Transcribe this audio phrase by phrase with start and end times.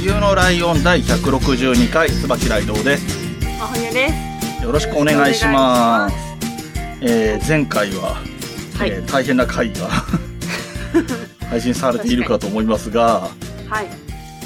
[0.00, 3.04] 冬のライオン第162回、椿ライドウです。
[3.58, 4.10] 真冬で
[4.56, 4.62] す。
[4.62, 6.16] よろしくお願いします。
[7.02, 8.14] えー前回は、
[8.78, 9.88] はいえー大変な回が
[11.50, 13.28] 配信されているかと思いますが、
[13.68, 13.86] はい。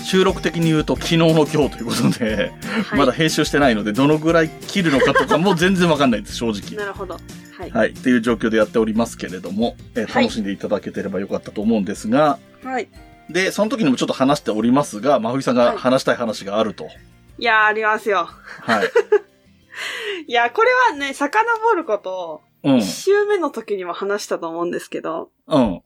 [0.02, 2.50] 収録的に言うと昨日の今日ということで、
[2.88, 6.78] はい、まだ編集してないので、どのぐらい切るのかとかも全然わかんないです、正直。
[6.78, 7.12] なるほど。
[7.58, 7.70] はい。
[7.70, 7.90] はい。
[7.90, 12.88] っていう状況でやっておりますけれども、えーはい楽しんでいただけてればよかったと思うんですが、はい。
[13.30, 16.88] で、その時にもちょっと話しておりますが、真冬さんがはい話したい話があると。
[17.38, 18.28] いやー、ありますよ。
[18.60, 18.90] はい。
[20.26, 22.82] いや、これはね、遡ることを、うん1。
[22.82, 25.82] 週目の時にも話したと思うんですけど、うん。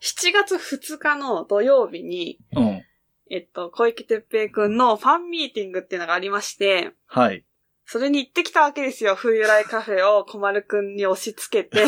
[0.00, 2.82] 7月2日の土曜日に、うん。
[3.30, 7.44] えっと、小池徹平くんのファンミーティングっていうのがありまして、はい。
[7.86, 9.14] それに行ってきたわけですよ。
[9.16, 11.84] 冬来カフェを小丸くんに押し付けて、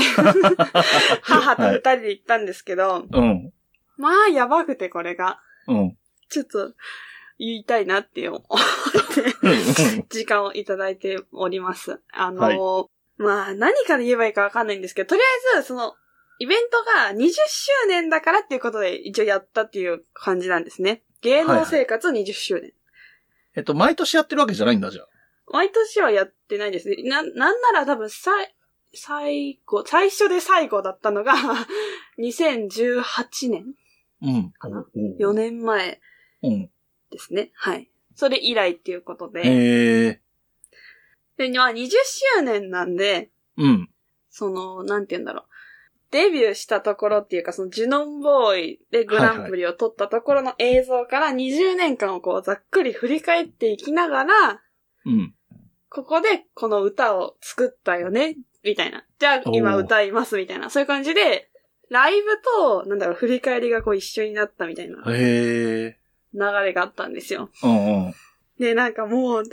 [1.23, 3.53] 母と二人で行ったんですけど、うん。
[3.97, 5.41] まあ、やばくてこれが。
[5.67, 5.97] うん。
[6.29, 6.73] ちょっと、
[7.39, 8.41] 言いたいなって思っ
[9.15, 12.01] て、時間をいただいております。
[12.13, 15.21] あの、まあ、何から言えばいいかわかんないんですけど、とり
[15.55, 15.95] あえず、その、
[16.39, 21.03] イベントが20周年だからっていうことで一応やったっていう感じなんですね。
[21.21, 22.73] 芸能生活20周年。
[23.57, 25.09] えっと、毎年やってるわけじゃないんだ、じゃあ。
[25.53, 26.97] 毎年はやってないですね。
[27.05, 28.55] な、なんなら多分、さい、
[28.95, 31.35] 最後、最初で最後だったのが、
[32.19, 33.75] 2018年うん。
[34.59, 36.01] かなお ?4 年前
[36.43, 36.71] うん。
[37.11, 37.51] ですね。
[37.55, 37.91] はい。
[38.15, 39.41] それ以来っていうことで。
[39.41, 40.21] へえ。
[41.37, 41.89] で、まあ20
[42.37, 43.91] 周年なんで、うん。
[44.31, 45.45] その、なんて言うんだろう。
[46.11, 54.63] デビューしたところっていうか、そのジュノンボーイでグランプリを取ったところの映像から20年間をこうざっくり振り返っていきながら、
[55.07, 55.35] うん。
[55.91, 59.05] ここでこの歌を作ったよね、みたいな。
[59.19, 60.71] じゃあ今歌います、みたいな。
[60.71, 61.51] そういう感じで、
[61.91, 65.99] ライブと、なんだろう、振り返りがこう一緒になったみたいなへえ。
[66.33, 67.51] 流れがあったんですよ。
[67.63, 68.15] うんうん。
[68.59, 69.45] で、なんかもう、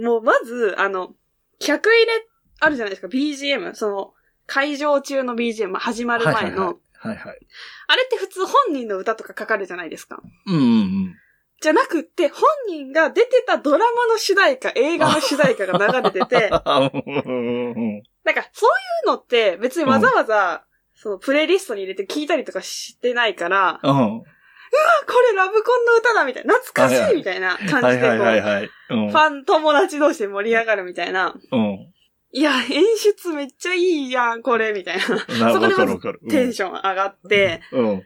[0.00, 1.14] もうまず、あの、
[1.58, 2.26] 客入れ
[2.60, 3.74] あるじゃないですか、BGM。
[3.74, 4.14] その、
[4.46, 6.38] 会場中の BGM、始まる前の。
[6.38, 6.76] はいはい。
[7.08, 7.46] はいはい。
[7.86, 10.22] あれって普通本人の歌とかかかるじゃないですか。
[10.46, 11.16] うんうん
[11.60, 18.02] じゃなくって、本人が出てたドラマの主題歌、映画の主題歌が流れてて、 うん。
[18.22, 24.22] なんかそういうのって別にわざわざ、そのプレイリストに入れて聞いたりとかしてないから、あ、うん。
[24.22, 28.70] これラブコンの歌だみたいな、懐かしはいみたいな感じでこはい。
[28.90, 31.34] うんう、ファン友達同士で盛り上がるみたいな。
[31.52, 31.94] うん。
[32.32, 35.46] いや、演出めっちゃいいやん、これ、みたいな。
[35.46, 36.20] なそこでまずわかるわかる。
[36.28, 38.02] テンション上がって、うん。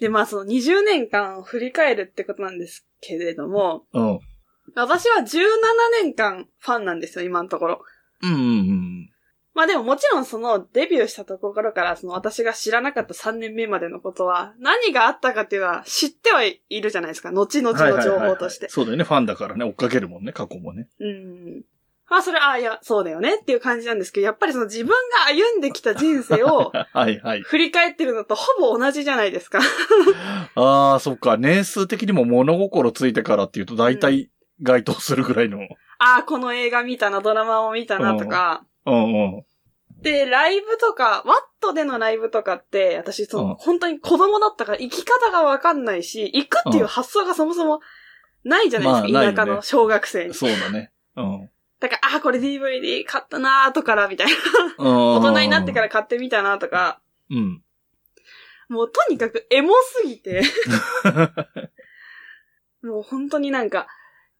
[0.00, 4.20] で、まあその20年間を振り返るってことなんですけれども、うん。
[4.76, 5.26] 私は17
[6.02, 7.84] 年間ファンなんですよ、今のところ。
[8.22, 9.10] うんうん
[9.54, 17.30] まあでももちろんそのデビューしたところからその私が知らなかった3年目までのことは何があったかっていうのは知ってはいるじゃないですか。
[17.30, 18.68] 後々の情報として。
[18.68, 19.04] そうだよね。
[19.04, 20.88] ファンだからね、追っかけるもんね、過去もね。
[20.98, 21.62] うん。
[22.10, 27.42] まあそれ、ああ、いや、そうだよねっていう感じなんですけど、やっぱりその自分が歩んできた人生を はいはい。
[27.42, 29.60] 振り返ってるのとほぼ同じじゃないですか。
[30.56, 31.36] ああ、そっか。
[31.36, 34.30] 年数的にも物心ついてからっていうと大体
[34.62, 35.60] 該当するぐらいの。
[35.98, 38.62] ああ、この映画見たな、ドラマを見たなとか。
[38.62, 39.44] うんうん。
[40.02, 47.80] で、ライブとか、ワットでのライブとかって、私、その、うん本当に子供だったから生き方がわかんないし、行くっていう発想がそもそも
[48.44, 50.34] ないじゃないですか、まあないよね田舎の小学生に。
[50.34, 50.92] そうだね。
[51.16, 51.50] うん。
[51.80, 54.34] だから、ああ、これ DVD 買ったなーとから、みたいな。
[54.78, 57.00] 大大人になってから買ってみたなとか、
[57.30, 57.62] うん。
[58.68, 60.42] もうとにかくエモすぎて、
[62.82, 63.86] もう本当になんか、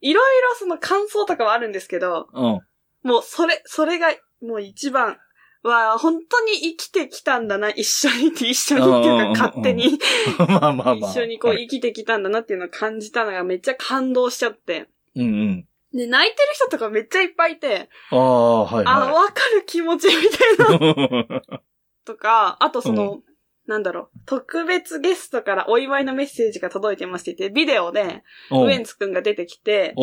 [0.01, 2.61] いろいろその感想とかはあるんですけど、うん。
[3.03, 4.15] もうそれ、それが
[4.47, 5.19] もう一番
[5.65, 9.99] は、本当に生きてきたんだな、一緒にって、 一緒にっていうかうん勝手に、
[10.39, 11.11] まあまあまあ。
[11.11, 14.89] 一緒にこうはい生きてきたんだなっていうのを感じたのがめっちゃ感動しちゃって。
[15.17, 15.69] うんうん。
[15.95, 21.37] で、泣いてる人とかめっちゃいっぱいいて、ああ、はいあ、はわかる気持ちみたいな。
[21.39, 21.43] い。
[22.05, 23.23] とか、あとその、
[23.67, 29.95] なんだろう、特別ゲストからお祝いのメッセージが届いてましてて、ビデオで、うんウエンツくんが出てきて。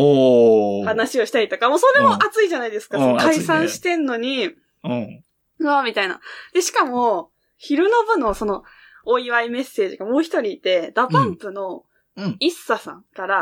[0.86, 2.98] 話をしたりとか、もうそれも熱いじゃないですか。
[3.20, 5.24] 解散してんのに、うん。
[5.60, 6.20] うわーみたいな。
[6.54, 8.64] で、しかも、昼の部のその、
[9.06, 11.86] お祝いメッセージがもう一人いて、 DA PUMP の
[12.18, 12.36] うん。
[12.40, 13.42] イッサさんから。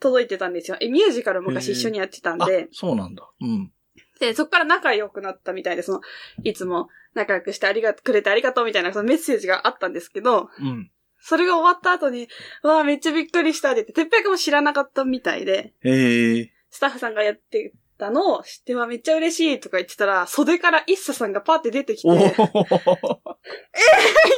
[0.00, 0.76] 届いてたんですよ。
[0.80, 3.28] え、ミュージカル昔一緒にやってたんあで、、そうなんだ。
[3.40, 3.72] うん。
[4.20, 6.00] で、そっから仲良くなったみたいで、その、
[6.42, 10.90] いつも仲良くしてありが、くれてありがとうみたいなそのメッセージがあったんですけど、うん。
[11.20, 12.28] それが終わった後に、
[12.62, 16.52] わあ、めっちゃびっくりしたって言って、てっぺいくんも知らなかったみたいで、へえ。
[16.70, 22.34] スタッフさんがやってたのを知ってはめっちゃ嬉しいとか言ってたら、袖からイッサさんがパーって出てきて、おみー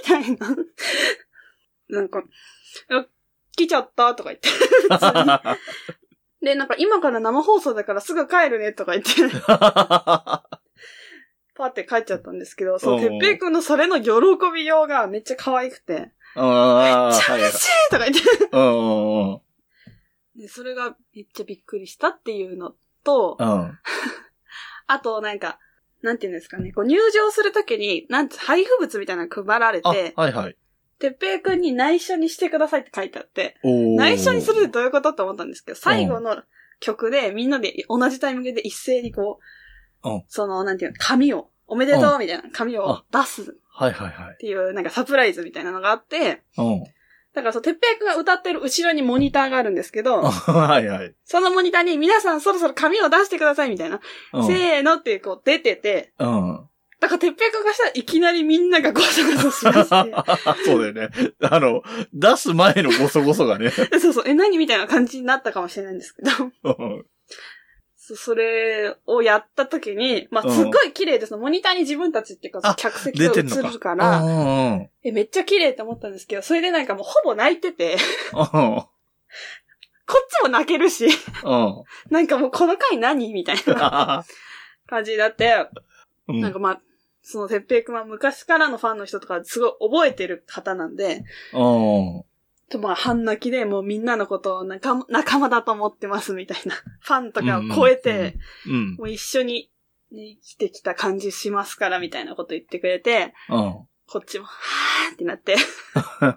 [0.07, 0.57] たいな。
[1.89, 2.23] なんか、
[2.91, 3.07] あ
[3.57, 4.49] 来ちゃったとか言って。
[4.49, 5.49] 普通に
[6.43, 9.11] で、なんか今から生放送だからすぐ帰るねとか言って、
[11.55, 14.11] パーって帰っちゃったんですけど、その、てっぺいくんのそれの喜
[14.55, 17.41] びようがめっちゃ可愛くて、めっちゃはい。
[17.41, 18.23] 嬉しいとか言って、
[20.43, 23.79] で、それがめっちゃびっくりしたっていうのと、うん。
[24.87, 25.59] あとなんか、
[26.03, 30.57] なんていうんですかね、こう入場するときに、なんて、配布物みたいなの配られあ、て、はいはい。
[30.99, 36.43] てっぺいくんに内緒にしてくださいって書いてあって、内緒にするってどういうことって思ったんですけど、最後の
[36.81, 39.39] 曲でみんなで同じタイミングで一斉にこ
[40.05, 44.37] う、うんその、なんていうの、紙を、おめでとうみたいな紙を出すっはいはいはい。
[44.39, 46.83] ていう、なんかサプライズみたいなのがあって、うん。
[47.33, 51.15] だからそう、てっぺいくんが歌ってる後ろにモニターがあるんですけど、 はいはい。
[51.25, 54.01] そのモニターに皆さんそろそろ紙を出してくださいみたいな、
[54.33, 54.47] うん。
[54.47, 56.69] せーのってこう出てて、うん。
[57.01, 60.15] だからてっぺいくんがしたらいきなりみんながゴソゴソしまして、
[60.65, 61.11] そうだよね。
[61.41, 63.71] あの、出す前のゴソゴソがね。
[64.01, 66.31] そうそう、え、何みたいな感じになったかもしれないんですけど、
[66.65, 67.07] うん
[67.97, 71.37] そそれをやった時に、まあ、うんすっごい綺麗です。
[71.37, 73.69] モニターに自分たちっていうか、あ客席が映出てんのか。
[73.69, 77.99] るから、うんうんえ、めっちゃ綺麗って思ったんですけど、それでなんかもうほぼ泣いてて、
[78.33, 78.83] うん。
[80.09, 81.83] こっちも泣けるし、うん。
[82.09, 84.25] なんかもうこの回何みたいな
[84.87, 85.69] 感じになって、
[86.29, 86.41] うん。
[86.41, 86.81] なんかまあ、
[87.31, 92.25] そのてっぺいくんは昔からのファンの人とかすごい覚えてる方なんで、うん。
[92.71, 98.95] とまあ半泣きでもうみんなのことを仲間仲間だと思ってますみたいな、 ファンとかを超えて、うん。
[98.95, 99.71] もう一緒に、
[100.11, 103.87] ね、生きてきた感じしますからみたいなこと言ってくれて、うん。
[104.07, 105.57] こっちも、はーってなって。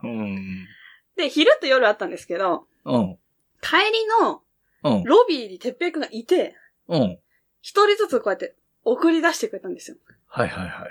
[0.04, 0.68] うん。
[1.16, 3.18] で、昼と夜あったんですけど、うん。
[3.62, 4.42] 帰りの
[4.84, 5.04] うん。
[5.06, 6.58] ロビーにてっぺいくんがいて、
[6.90, 7.20] うん。
[7.62, 9.98] 一人ずつこうやって送り出してくれたんですよ。
[10.28, 10.90] はいはいはいはい。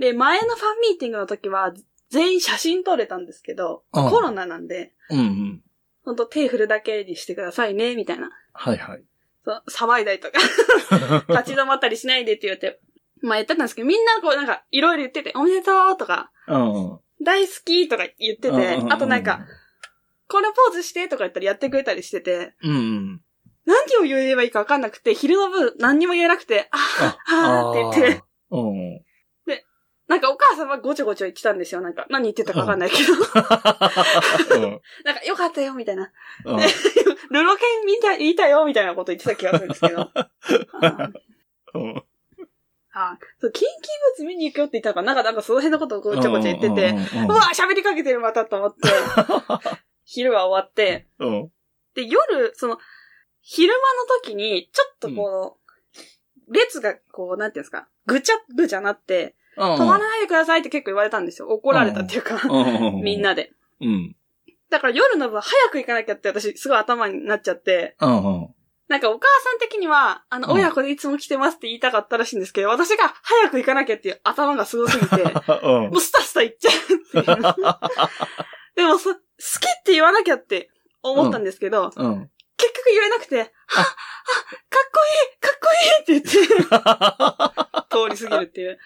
[0.00, 1.72] で、前のファンミーティングの時は、
[2.10, 5.62] 全員写真撮れたんですけど、うんコロナなんで、うんうん。
[6.04, 8.30] ほんと手振るだけにしてくださいね、みたいな。
[8.52, 9.02] はいはい。
[9.44, 10.38] そう、騒いだりとか、
[11.40, 12.80] 立ち止まったりしないでって言って、
[13.22, 16.98] まあ言ってたんですけど、みんなこうなんか、いろいろ言ってて、おめでとうとか、うん。
[17.22, 19.46] 大好きとか言ってて、うんあとなんか、、
[20.28, 23.22] このポーズしてとか言ったらやってくれたりしてて、うんうん。
[23.66, 28.22] 何を言えばいいか分かんなくて、昼の分何にも言えなくて、あああーって言って。
[28.50, 29.00] うん。
[30.10, 31.80] なんかお母さんはごちょごちょ言ってたんですよ。
[31.80, 33.12] なんか何言ってたか分かんないけど。
[33.12, 33.16] う
[34.66, 34.80] ん。
[35.06, 36.10] なんかよかったよ、みたいな。
[36.46, 36.58] うん。
[37.30, 40.00] ルロケン見た、見たよ、みたいなこと言ってた気がするんですけど。
[40.00, 41.12] あー
[41.74, 42.02] うん。
[42.92, 48.80] あーそう、キンキーブーツ見に行くよって言ったから、なんか、なんかその辺のことをごちょごちょ言ってて、うんうわ喋りかけてるまたと思って、
[50.04, 51.52] 昼は終わって、うん。
[51.94, 52.78] で、夜、その、
[53.42, 55.58] 昼間の時に、ちょっとこ
[56.48, 59.74] う、列がこう、なんていうんですか、ぐちゃぐちゃなって、うん。
[59.74, 61.48] 止まらないでくださいって結構言われたんですよ。
[61.48, 63.02] 怒られたっていうか、うん。
[63.02, 63.22] みん。
[63.22, 63.52] なで。
[63.80, 64.16] うん。
[64.70, 67.96] だから夜の分早く行かなきゃって私すごい頭になっちゃって。
[68.88, 77.36] なんかお母さん的には、あの、うん親子でいつも来てますって言いたかったらしいんですけど、私が早く行かなきゃっていう頭がすごすぎて、 うんもうスタスタ行っちゃうっていう。
[78.74, 79.20] でもそ、好
[79.60, 80.70] きって言わなきゃって
[81.02, 82.30] 思ったんですけど、うん。
[82.60, 83.94] 結局言えなくて、あ、あ、かっ
[84.92, 85.68] こいいかっこ
[86.12, 86.30] いいって言って、
[87.90, 88.78] 通り過ぎるっていう。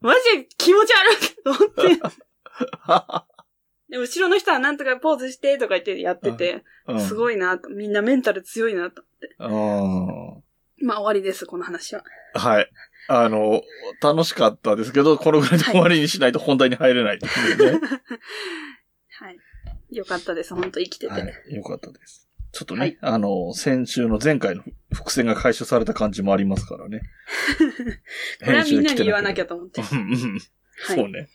[0.00, 3.26] マジで気持ち悪いと思って。
[3.90, 6.64] で、後ろの人はなんとかポーズしてとか言ってやってて、
[7.00, 7.16] すい。
[7.16, 9.02] ごいなと、みんなメンタル強いなと。
[9.40, 10.42] うん。
[10.86, 12.04] まあ終わりです、この話は。
[12.34, 12.70] はい。
[13.08, 13.62] あの、
[14.02, 17.28] 楽しかったですけど、このぐらいで終わりにしないと本題に入れないね。
[19.18, 19.38] はい。
[19.90, 21.12] よかったです、本当生きてて。
[21.12, 21.54] はい。
[21.54, 22.25] よかったです。
[22.56, 27.02] ちょっとね、はいあの、先週の前回の伏線が回収された感じもありますからね。
[28.42, 29.42] これはみんなに言わなきゃ。
[29.42, 29.82] ゃと思って。
[29.82, 31.28] そうね。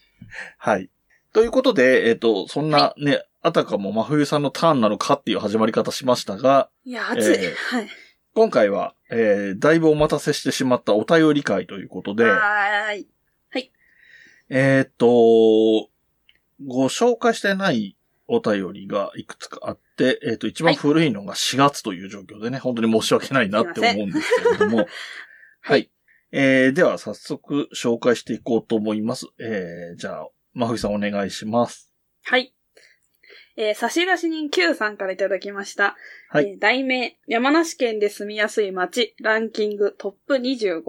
[0.57, 0.89] はい。
[1.31, 7.35] ということで、えっ、と、そんなね、あたかも真冬さんのターンなのかっていう始まり方しましたが、いや、暑い。
[7.35, 7.87] えーはい。
[8.33, 13.07] 今回は、えー、だいぶお待たせしてしまったお便り会ということで、はーい。
[14.49, 15.05] えっ、と、
[16.65, 17.95] ご紹介してない
[18.27, 24.88] お便りがいくつかあって、えっ、と、一番古いのが4月という状況でね、本当に申し訳ないなって思うんですけれども、
[25.62, 25.91] はい。
[26.34, 29.27] えー、では早速紹介していこうと思います。
[29.39, 31.91] えー、じゃあ、まふいさんお願いします。
[32.24, 32.55] はい。
[33.58, 35.98] ええー差出人 Q さんからいただきました。
[36.29, 40.84] はいえー題名、山梨県で住みやすい街、ランキングトップ25。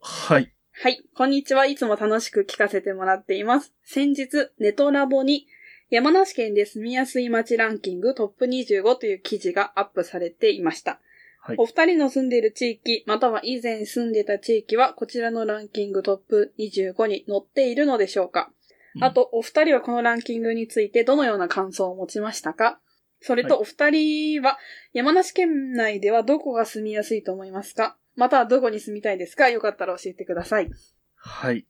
[0.00, 0.52] はい。
[0.72, 1.02] はい。
[1.14, 1.66] こんにちは。
[1.66, 3.74] いつも楽しく聞かせてもらっています。
[3.82, 5.48] 先日、ネトラボに、
[5.88, 11.00] 山梨県で住みやすい街ランキングトップ25という記事がアップされていました。
[11.40, 18.50] はいお二人の住んでいる地域、または以前住んでた地域は、こちらのランキングトップ25に載っているのでしょうか、
[18.96, 22.80] うんあと、お二人はこのランキングについてどのような感想を持ちましたか？
[23.20, 24.58] それと、お二人は
[24.92, 27.96] 山梨県内ではどこが住みやすいと思いますか？
[28.16, 29.48] またはどこに住みたいですか？
[29.48, 30.68] よかったら教えてください。
[31.14, 31.64] はい。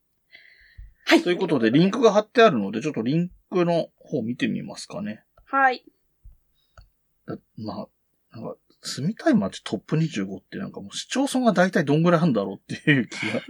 [1.05, 1.21] はい。
[1.21, 5.23] ということで、リンクが貼ってあるので、ちょっとリンクの方見てみますかね。
[5.45, 5.83] はい。
[7.27, 7.87] だまあ、
[8.35, 13.41] なんか、住みたい街トップ25ってなんかもう市町村が大体どんぐらいあるんだろうっていう気が、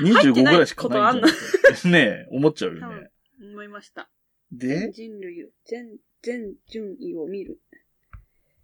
[0.00, 3.10] 25ぐらいしかないんじゃないか ねえ、思っちゃうよね。
[3.40, 4.08] 思いました。
[4.52, 7.60] で、人類を、全、全順位を見る。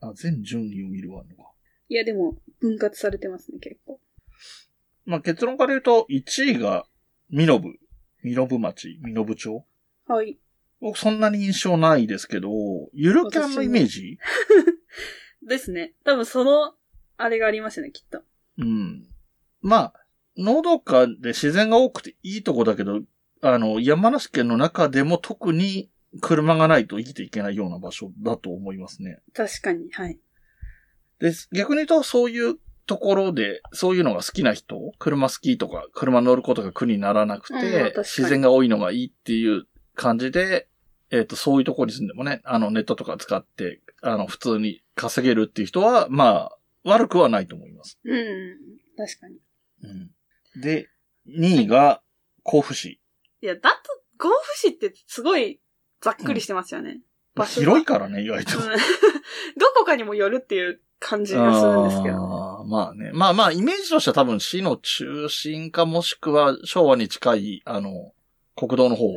[0.01, 1.53] あ、全順位を見るわのか。
[1.89, 4.01] いや、でも、分割されてますね、結構。
[5.05, 6.87] まあ結論から言うと、1位が、
[7.31, 7.79] ミノブ。
[8.23, 9.65] ミノブ町、ミノブ町。
[10.07, 10.39] はい。
[10.83, 12.51] 僕そんなに印象ないですけど、
[12.93, 14.19] ゆるキャンのイメージ？
[15.47, 15.95] ですね。
[16.05, 16.75] 多分その、
[17.17, 18.23] あれがありますよね、きっと。
[18.59, 19.07] うん。
[19.61, 19.95] まあ、
[20.37, 23.01] のどかで自然が多くていいとこだけど、
[23.43, 25.89] あの、山梨県の中でも特に
[26.21, 29.21] 車がないと生きていけないような場所だと思いますね。
[29.35, 30.19] 確かに、はい。
[31.21, 40.69] で、逆に言うとそういうところで、そういうのが好きな人、車好きとか、車乗ることが苦にならなくてに、自然が多いのがいいっていう感じで、
[41.12, 47.99] えっ、と、そういうところに住んでもね、あの、ネットとか使って、あの、普通に稼げるっていう人は、まあ、悪くはないと思います。
[48.02, 48.57] うん。
[48.97, 49.37] 確かに。
[49.85, 50.61] うん。
[50.61, 50.88] で、
[51.28, 52.00] 2位が、
[52.42, 52.99] 甲府市。
[53.42, 53.69] いや、だと、
[54.19, 55.61] 甲府市ってすごい
[56.00, 57.00] ざっくりしてますよね。
[57.35, 58.59] 場所が広いからね、意外と。
[58.59, 58.64] うん
[59.59, 62.64] どこかにもよるっていう感じがするんですけど。
[62.64, 63.11] まあね。
[63.12, 68.14] まあまあ、イメージとしては多分市の中心かもしくは昭和に近い、あの、
[68.57, 69.09] 国道の方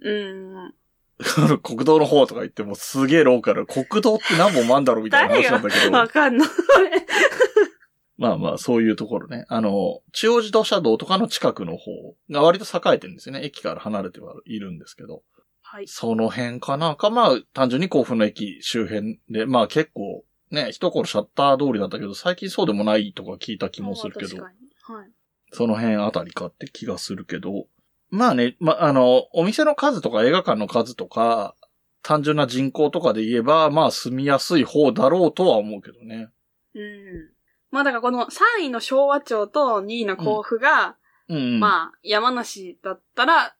[0.00, 0.74] うん。
[1.62, 3.66] 国道の方とか言ってもすげえローカル。
[3.66, 5.92] 国道って何本もあんだろうみたいな話なんだけど。
[5.92, 6.48] わかんない。
[8.18, 9.44] まあまあ、そういうところね。
[9.48, 11.92] あの、中央自動車道とかの近くの方
[12.30, 13.44] が割と栄えてるんですよね。
[13.44, 15.22] 駅から離れてはいるんですけど。
[15.62, 15.86] はい。
[15.86, 25.10] その辺かなか、まあ、単純に甲府の駅周辺で、まあ結構、ね、一頃シャッター通りだったけど、最近そうでもないとか聞いた気もするけどまあ、確かにはい。
[25.52, 27.66] その辺あたりかって気がするけど、
[28.10, 31.54] まあね、ま、あの、お店の数とか映画館の数とか、
[32.02, 36.30] 単純な人口とかで言えば、まあ住みやすい方だろうとは思うけどね。
[36.74, 37.30] うん。
[37.70, 40.96] まあだからこの3位の昭和町と2位の甲府が、
[41.28, 41.60] うん。
[41.60, 43.54] まあ山梨だったら、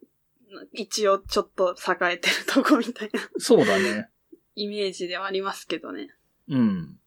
[0.73, 4.09] 一応ちょっと栄えてるとこみたいなそうだね。
[4.55, 6.09] イメージではありますけどね。
[6.49, 6.99] うん。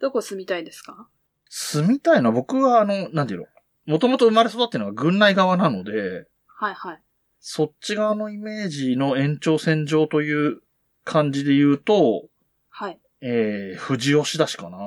[0.00, 1.08] どこ住みたいですか？
[1.48, 3.46] 住みたいのは僕はあの、なんていうの？
[3.86, 6.26] もともと生まれ育ってるのが軍内側なので、
[6.64, 7.02] はいはい。
[7.40, 10.62] そっち側のイメージの延長線上という
[11.04, 12.28] 感じで言うと、
[12.70, 12.98] はい。
[13.20, 14.78] えー、富士吉田市かな。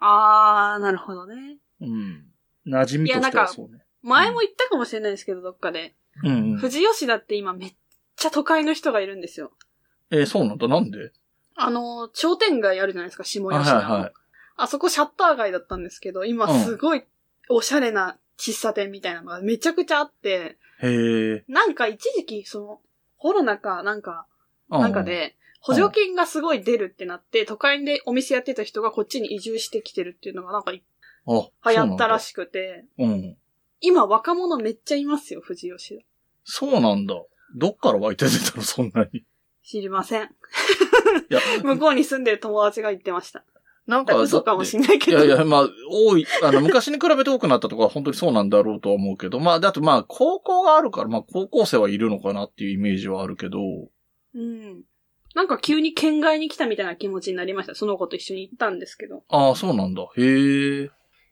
[0.00, 1.58] あー、なるほどね。
[1.82, 2.24] うん。
[2.66, 3.84] 馴染みとしてはそうね。
[4.02, 5.94] 前も言ったかもしれないですけど、どっかで。
[6.24, 6.58] うん、うん。
[6.58, 7.74] 富士吉田って今めっ
[8.16, 9.52] ちゃ都会の人がいるんですよ。
[10.10, 10.68] えーそうなんだ。
[10.68, 11.12] なんで？
[11.56, 13.80] あの、商店街あるじゃないですか、下吉田の。
[13.80, 14.12] はいはいはい。
[14.56, 17.04] あそこシャッター街だったんですけど、今すごい
[17.50, 21.44] おしゃれな喫茶店みたいなのがめちゃくちゃあって、へえ。
[21.46, 22.80] なんか一時期その、
[23.16, 24.26] コロナかなんか、
[24.68, 30.80] うなんか、で、補助金がすごい出るってなって、都会でお店やってた人がこっちに移住してきてるっていうのがなんか流
[31.26, 33.04] あ、行ったらししくて、い。
[33.04, 33.36] うん。
[33.80, 36.04] 今若者めっちゃいますよ、富士吉田。
[36.44, 37.14] そうなんだ。
[37.54, 39.24] どっから湧いて出たのそんなに。
[39.62, 40.34] 知りません。
[41.62, 43.44] 向こうに住んでる友達が言ってました。
[43.86, 45.24] なんか、嘘かもしんないけど。
[45.24, 53.58] いやいや、まあ、多い、あの、昔に比べて多くなったとかは本当にそうなんだろうとは思うけど、まあ、だとまあ、高校があるから、まあ、高校生はいるのかなっていうイメージはあるけど、
[54.34, 54.82] うん。
[55.34, 57.74] なんか急に県外に来たみたいな気持ちになりました。
[57.74, 59.24] その子と一緒に行ったんですけど。
[59.28, 60.02] ああ、そうなんだ。
[60.02, 60.88] へえ。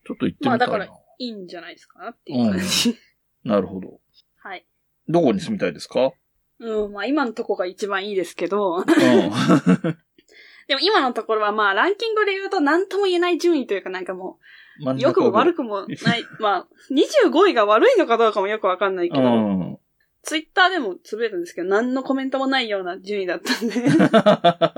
[0.06, 0.50] ちょっと行ってみたいな。
[0.50, 2.96] まあだからいいんじゃないですかっていう感じ。
[3.44, 4.00] なるほど。
[4.42, 4.66] はい。
[5.06, 6.12] どこに住みたいですか？
[6.60, 8.84] うん、まあ今のとこが一番いいですけど、うん。
[10.70, 14.38] でも今のところはまあランキングで言うと何とも言えない順位というかなんかも
[14.78, 15.56] う、良くも悪く。
[15.56, 16.24] くもない。
[16.38, 19.78] まあ、25位が悪いのかどうかもよくわかんないけど、うん。
[20.22, 23.82] ツイッターでもつぶやいたんですけど、何のコメントもないような順位だったんで、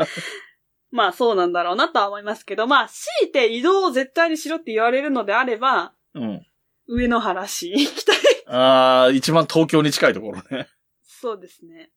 [0.90, 6.46] まあそうなんだろうなとは思いますけど、まあ強いて移動を絶対にしろって言われるのであれば、うん。
[6.86, 8.16] 上野原市に行きたい。
[8.46, 10.68] ああ、一番東京に近いところね。
[11.02, 11.90] そうですね。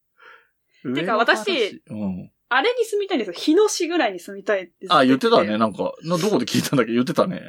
[0.93, 2.31] てか私、うん。
[2.49, 3.33] あれに住みたいんですよ。
[3.33, 5.57] 日野市ぐらいに住みたいってずとあ、言ってたね。。
[5.57, 6.93] なんか、などこで聞いたんだっけ？
[6.93, 7.41] 言ってたね。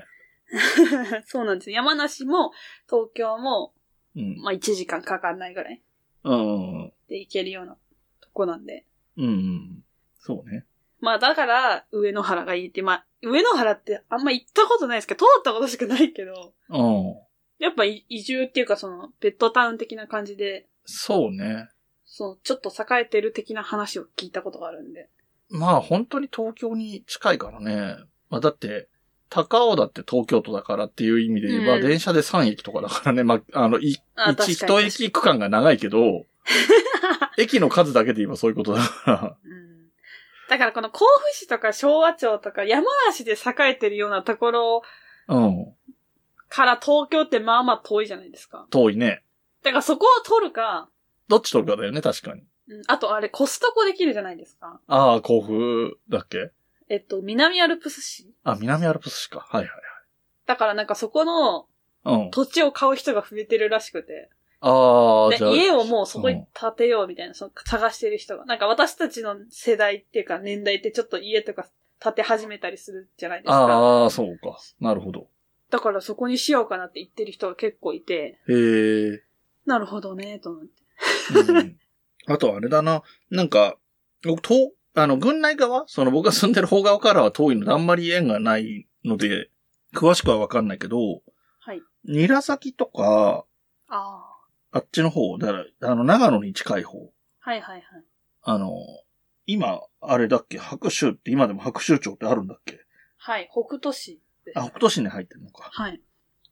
[1.26, 1.76] そうなんですよ。
[1.76, 2.52] 山梨も
[2.88, 3.74] 東京も、
[4.16, 4.36] うん。
[4.42, 5.82] まあ1時間かかんないぐらい
[6.24, 7.76] うんうんで行けるような
[8.20, 8.84] とこなんで。
[9.16, 9.24] うん。
[9.24, 9.84] うんうん。
[10.18, 10.64] そうね。
[11.00, 17.14] まあだから、上野原がいいって、まあ、上野原ってあんま行ったことないですけど、通ったことしかないけど、うん。
[17.58, 21.68] やっぱい移住っていうかその、ベッドタウン的な感じで、そうね。
[22.16, 25.11] その、ちょっと栄えてる的な話を聞いたことがあるんで。
[25.50, 27.96] まあ本当に東京に近いからね。
[28.30, 28.88] まあだって、
[29.28, 33.23] 高尾だって東京都だからっていう意味で言えば、うん電車で3駅とかだからね。
[33.23, 36.25] まあ、あの、いあ一駅区間が長いけど、
[37.37, 39.66] 駅の数だけで言えばそういうことだかうん
[40.49, 44.82] だからこの甲府市とか昭和町とか山梨で栄えてるようなところ
[45.26, 45.37] ら。
[45.37, 45.75] うん。
[46.49, 48.66] から東京ってまあまあ遠いじゃないですか。
[48.70, 49.23] 遠いね。
[49.64, 50.88] だからそこを取るか、
[51.28, 52.42] どっち取るかだよね、確かに。
[52.68, 54.80] うんあとあれコストコできるじゃないですか。
[54.87, 56.50] ああ、甲府だっけ？
[56.88, 59.40] えっと、南アルプス市あ、南アルプス市か。
[59.49, 59.71] はいはい
[60.47, 61.66] だからなんかそこの
[62.04, 62.23] はい。
[62.23, 62.30] うん。
[62.30, 64.30] 土地を買う人が増えてるらしくて。
[64.61, 65.50] ああ、でじゃあ。
[65.50, 68.45] 家をもうそこに建てようみたいな、その探してる人が。
[68.45, 71.68] なんか私たちの世代っていうか年代ってちょっと家とか
[72.00, 73.56] 建て始めたりするじゃないですか。
[73.56, 74.56] ああ、そうか。
[74.78, 75.26] なるほど。
[75.71, 79.23] だからそこにしようかなって言ってる人が結構いて、へえ。
[79.64, 80.71] なるほどね、と思って。
[81.34, 81.76] うん
[82.28, 83.02] あとあれだな。
[83.30, 83.76] なんか、
[84.24, 85.84] 僕、と、あの、軍内側？
[85.86, 89.50] その僕が住んでる方側からは遠いのであんまり縁がないので、
[89.94, 90.98] 詳しくはわかんないけど、
[91.60, 91.80] はい。
[92.04, 93.44] 韮崎とか、
[93.88, 94.24] あ
[94.72, 96.98] あっちの方、だから、あの、長野に近い方。
[97.42, 97.50] あ。
[97.50, 97.82] はいはいはい。
[98.42, 98.72] あの、
[99.46, 100.58] 今、あれだっけ？
[100.58, 102.80] 白州って今でも白州町ってあるんだっけ？
[103.18, 104.20] はい、北斗市。
[104.56, 105.70] あ、北斗市に入ってるのか。
[105.72, 106.00] はい。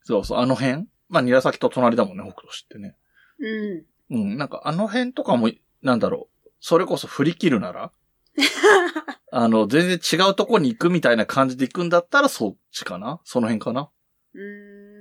[0.03, 0.87] そうそう、あの辺？
[1.09, 2.95] まあ、韮崎と隣だもんね、北斗市ってね。
[3.39, 3.85] うん。
[4.09, 5.49] うん、なんかあの辺とかも、
[5.81, 7.91] なんだろう、それこそ振り切るなら、
[9.31, 13.19] あの、全然違うとこに行くみたいな感じで行くんだったらそっちかな？
[13.23, 13.89] その辺かな？
[14.33, 14.41] うー。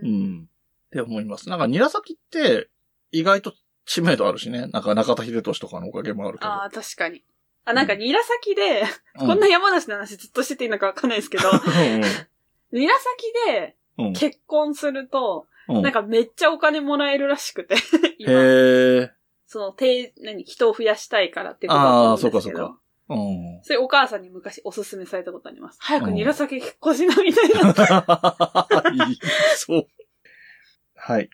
[0.02, 0.48] うんん。
[0.86, 1.48] って思います。
[1.48, 2.68] なんか、韮崎って、
[3.12, 3.54] 意外と
[3.86, 4.66] 知名度あるしね。
[4.68, 6.50] なんか中田秀俊とかのおかげもあるけど。
[6.50, 7.24] ああ、確かに。
[7.64, 8.82] あ、なんか、韮崎で、
[9.20, 12.08] うんこんな山梨の話ずっとしてていいのかわかんないですけど、 韮
[12.72, 13.76] 崎で。
[14.16, 17.74] 結婚すると、うんなんかめっちゃお金もらえるらしくて、
[18.18, 18.32] 今。
[18.32, 18.36] へ
[19.02, 19.12] え。
[19.46, 22.38] その、て何、人を増やしたいからってことだと思うんですけど。
[22.38, 23.60] あーそうかそうかうん。
[23.62, 25.78] それお母さんに昔おすすめされたことあります？
[25.80, 27.74] 早く韮崎結婚しなみたいな。
[29.56, 29.86] そう。
[30.96, 31.24] はい。
[31.24, 31.28] っ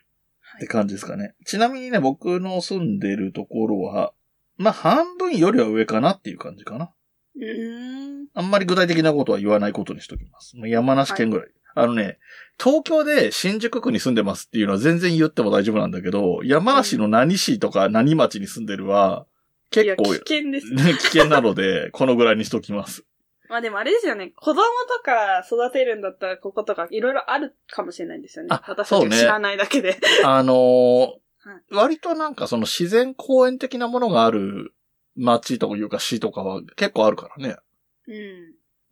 [0.60, 1.34] て感じですかね。
[1.46, 4.12] ちなみにね、僕の住んでるところは、
[4.56, 6.92] まあ、半分よりは上かなっていう感じかな。
[7.36, 8.26] うーん。
[8.34, 10.56] あんまり具体的なことは言わないことにしときます。
[10.58, 11.48] 山梨県ぐらい。
[11.74, 12.18] あのね、
[12.58, 19.26] 東京で新宿区に住んでますっていうのは全然言っても大丈夫なんだけど、山梨の何市とか何町に住んでるは、
[19.70, 20.72] 結構危険です。
[20.74, 23.04] ね、危険なので、このぐらいにしときます。
[23.48, 24.32] まあでもあれですよね。
[24.36, 28.48] 子供とか育てるんだったらこことかいろいろあるかもしれないんですよね。
[28.52, 29.98] あ私たそうねちが知らないだけで。
[30.24, 31.06] あのー
[31.42, 34.74] はい割となんかその自然公園的なものがある
[35.16, 37.56] 町というか市とかは結構あるからね。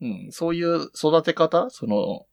[0.00, 0.08] うん。
[0.24, 0.32] うん。
[0.32, 2.26] そういう育て方その、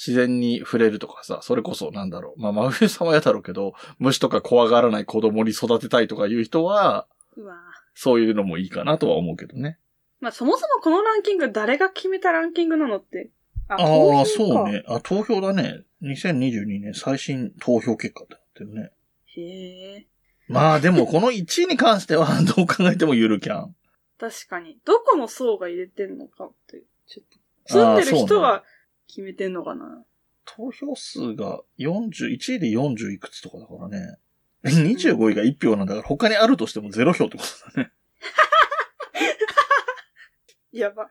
[0.00, 2.40] 自然に触れるとかさ、それこそなんだろう。
[2.40, 7.56] まあ、真冬さんは嫌だろうけど、虫とか怖がらない子供に育てたいとかいう人は、うわ
[7.94, 9.78] そういうのもいいかなとは思うけどね。
[10.18, 13.30] まあそもそもこのランキング誰が決めたランキングなのって。
[13.68, 14.68] ああそう。
[14.70, 14.82] ね。
[14.86, 15.82] あ、投票だね。
[16.02, 18.90] 2022年最新投票結果ってなってるね。
[19.36, 20.06] へえ。
[20.48, 23.76] まあでもこの1位に関しては どう考えてもゆるキャン。
[24.18, 24.78] 確かに。
[24.86, 27.38] どこの層が入れてんのかって、ちょっと。
[27.66, 28.64] 住んでる人が
[29.10, 30.04] 決めてんのかな？
[30.44, 34.18] 投票数が40、1位で40いくつとかだからね。
[34.64, 37.92] 25位が1票なんだから他にあるとしても0票ってことだね。
[40.72, 41.04] やば。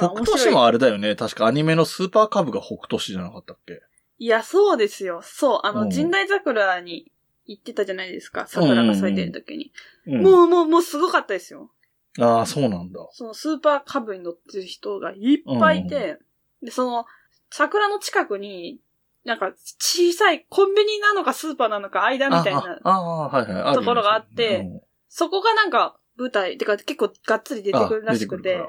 [0.00, 1.14] ま あ北斗市もあれだよね。
[1.16, 3.80] 確かアニメのスーパーカブが北斗市じゃなかったっけ？
[4.18, 5.20] いや、そうですよ。
[5.22, 5.60] そう。
[5.64, 7.10] あの、うん神代桜に
[7.46, 8.46] 行ってたじゃないですか？
[8.46, 9.72] 桜が咲いてる時に。
[10.06, 10.22] うん。
[10.22, 11.70] もう、もう、もうすごかったですよ。
[12.18, 13.06] ああ、そうなんだ。
[13.12, 16.18] そのスーパーカブに乗ってる人がいっぱいいて、
[16.62, 17.06] で、その、
[17.52, 18.80] 桜の近くに、
[19.24, 23.72] なんか小さいコンビニなのかスーパーなのか間みたいな。
[23.74, 24.80] ところがあってうん
[25.14, 28.64] そこがなんか舞台、てか結構がっつり出てくるらしくて、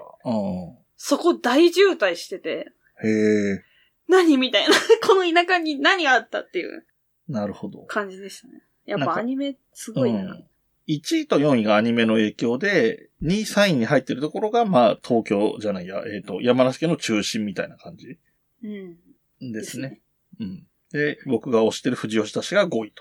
[0.97, 3.63] そこ大渋滞してて、へえ、
[4.09, 4.75] 何みたいな、
[5.07, 6.85] この田舎に何があったっていう
[7.29, 7.83] なるほど。
[7.83, 8.61] 感じでしたね。
[8.85, 10.19] やっぱアニメすごいな。
[10.19, 10.45] うん
[10.85, 18.19] 1位と4位がアニメの影響で、2位、3位に入ってるところが、まあ、東京じゃないや、えっ、と、山梨県の中心みたいな感じ
[18.63, 19.51] うん。
[19.51, 20.01] ですね。。
[20.39, 20.67] うん。
[20.91, 22.93] で、僕が推してる藤吉田氏が5位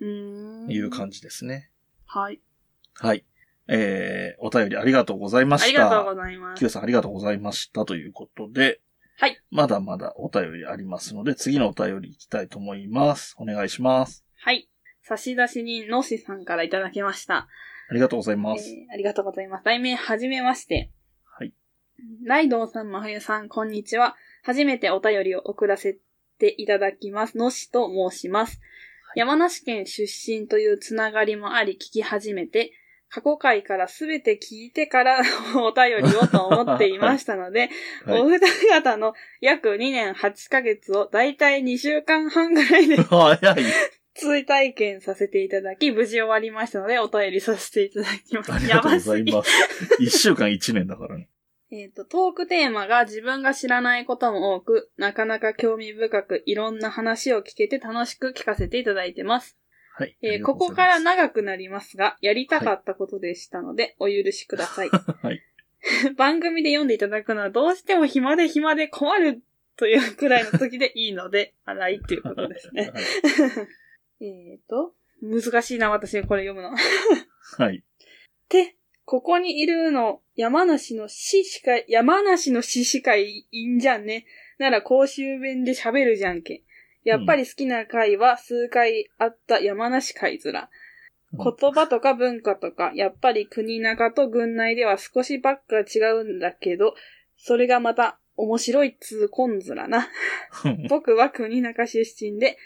[0.00, 0.66] うーん。
[0.66, 1.70] という感じですね。
[2.06, 2.40] はい。
[2.94, 3.24] はい。
[3.68, 5.66] えー、お便りありがとうございました。
[5.66, 6.60] ありがとうございます。
[6.60, 8.80] Q さんありがとうございましたということで、
[9.18, 9.40] はい。
[9.50, 13.34] まだまだお便りありますので、次のお便り行きたいと思います。
[13.38, 14.24] お願いします。
[14.38, 14.68] はい。
[15.02, 17.48] 差出人のしさんからいただきました。
[17.88, 18.68] ありがとうございます。
[18.68, 19.64] えーありがとうございます。
[19.64, 20.90] 題名、はじめまして。
[21.24, 21.52] はい。
[22.24, 24.16] ライドウさん、まふゆさん、こんにちは。
[24.46, 25.98] 初めてお便りを送らせ
[26.38, 27.36] ていただきます。
[27.36, 28.60] のしと申します。
[29.16, 32.70] 山梨県出身というつながりもあり聞き始めて、
[33.08, 35.20] 過去回からすべて聞いてから
[35.58, 37.70] お便りをと思っていましたので、
[38.06, 38.38] はいお二
[38.70, 42.98] 方の約2年8ヶ月をだいたい2週間半ぐらいで。
[44.14, 48.52] 追体験させていただき、無事終わりましたので、お便りさせていただきます。
[48.52, 49.50] ありがとうございます。
[49.98, 51.28] 一週間一年だからね。
[51.70, 59.58] えっ、と、トークテーマが自分が知らないことも多く、なかなか興味深く、いろんな話を聞けて楽しく聞かせていただいてます。
[59.96, 60.16] はい。
[60.22, 64.90] えーここから長くなりますが、やりたかったことでしたので、お許しください。
[64.90, 65.42] はい。
[66.16, 69.42] 番組で読んでいただくのはどうしても暇で暇で困る
[69.76, 72.90] というくらいの時でいいので、 荒いっていうことですね。
[72.90, 73.02] はい
[74.18, 76.74] えっと、難しいな、私これ読むの。
[77.58, 77.84] はい。
[78.48, 78.75] で、
[79.06, 84.26] ここにいるの、山梨の市しか、山梨の市しかいいんじゃんね。
[84.58, 86.64] なら公衆弁で喋るじゃんけ。
[87.04, 90.62] やっぱり好きな回は数回あった山梨回ずら。
[90.62, 90.66] うん
[91.38, 96.94] 言葉とか文化とか、やっぱり国中と軍内では少しばっか違うんだけど、
[97.36, 100.08] それがまた面白いつうこんずらな。
[100.88, 102.56] 僕は国中出身で、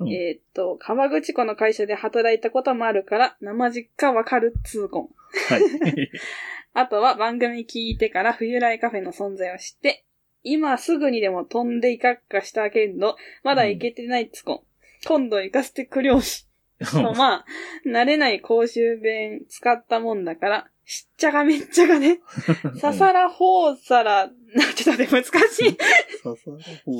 [0.00, 5.08] うんえーっと、川口湖の会社で働いたこともあるから、生実家わかるっつうこん。
[5.48, 6.10] はい。
[6.72, 10.04] あとは番組聞いてから冬来カフェの存在を知って、
[10.42, 14.60] 今すぐにでも飛んでいかっかしたけんど、まだ行けてないっつこん。
[15.06, 16.46] 今度行かせてくりょうし。
[16.92, 17.44] とまあ、
[17.84, 22.18] 慣れない公衆弁使ったもんだから、しっちゃがめっちゃがね、
[22.80, 25.78] ささらほうさら、な、ちょっと待って難しい。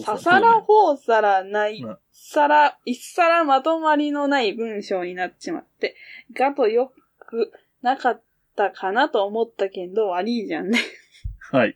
[0.04, 5.96] ささらほうさらないうん、さら、一皿まとまりのない文章になっちまって、
[6.32, 7.50] がとよく
[7.82, 8.22] なかっ
[8.54, 10.78] たかなと思ったけど、悪いじゃんね。
[11.50, 11.74] はい。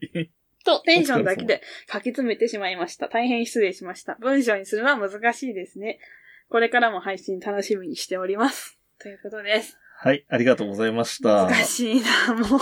[0.65, 3.09] と、テンションだけで書き詰めてしまいました。
[3.09, 4.17] 大変失礼しました。
[4.21, 5.99] 文章にするのは難しいですね。
[6.49, 8.79] これからも配信楽しみにしております。
[9.01, 9.81] ということです。
[9.97, 10.25] はい。
[10.29, 11.47] ありがとうございました。
[11.47, 12.61] 難しいな、もう。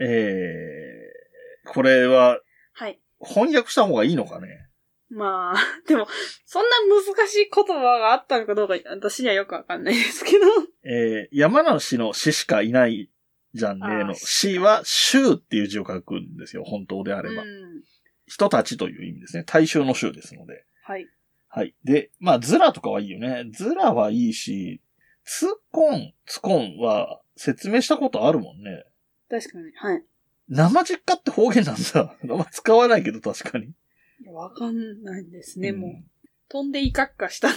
[0.00, 2.40] えー、これは
[2.72, 3.00] はい。
[3.20, 4.68] 翻訳した方がいいのかね？
[5.10, 5.56] まあ、
[5.86, 6.08] でも、
[6.46, 10.46] そんな難しい言葉があったのかどうか、私にはよくわかんないですけど。
[10.84, 13.10] えー、山梨の市しかいない
[13.52, 16.64] じゃんねあーの、市は州っていう字を書くんですよ。
[16.64, 17.42] 本当であれば。
[17.42, 17.82] うん。
[18.26, 19.44] 人たちという意味ですね。
[19.44, 20.64] 大衆の州ですので。
[20.82, 21.06] はい。
[21.48, 21.74] はい。
[21.84, 23.44] で、まあ、ズラとかはいいよね。
[23.52, 24.80] ズラはいいし、
[25.24, 28.84] ツコン、ツコンは説明したことあるもんね。
[29.28, 29.72] 確かに。
[29.76, 30.04] はい。
[30.48, 32.16] 生実家って方言なんだ。
[32.22, 33.66] あんま使わないけど確かに。
[33.66, 33.70] い
[34.24, 35.90] やわかんないですね、もう。
[35.90, 36.04] ん
[36.48, 37.48] 飛んでいかっかした。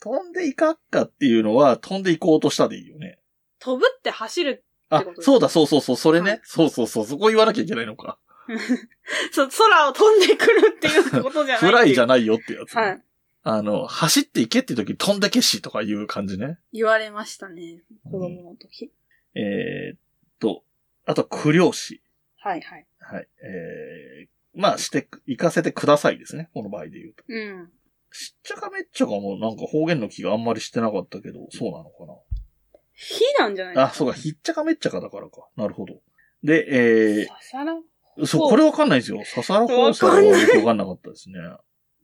[0.00, 3.18] 飛んでいかっかっていうのは飛んでいこうとしたでいいよね。
[3.58, 4.64] 飛ぶって走る。
[4.90, 6.30] あってこと、ですそうだ、そうそうそう、それね。
[6.30, 8.18] はいそうそうそう、そこ言わなきゃいけないのか。
[9.32, 12.26] そ、空を飛んでくるっていうことじゃない フライじゃない。
[12.26, 12.82] よってやつ、ね。
[12.82, 13.02] はい。
[13.44, 16.58] あの、走っていけって時飛んでけしとかいう感じね。
[16.72, 17.82] 言われましたね。
[18.10, 18.90] 子供の時。
[19.34, 19.98] えーっ
[20.40, 20.64] と、
[21.04, 22.00] あと、苦量子。
[22.38, 22.86] はいはい。
[22.98, 23.28] はい。
[23.42, 26.48] えー、まあ、して、行かせてくださいですね。
[26.54, 27.22] この場合で言うと。
[27.28, 27.70] うん。
[28.10, 32.04] しっちゃかめっちゃかもなんか方言の気があんまりしてなかったけど、そうなのか
[32.94, 33.82] 火なんじゃないな。
[33.84, 35.48] あ、そうか、ひっちゃかめっちゃかだからか。
[35.56, 36.00] なるほど。
[36.42, 36.64] で、
[37.22, 39.22] えささらー、そう、これわかんないですよ。
[39.24, 41.38] ささらほうさらはよくわかんなかったですね。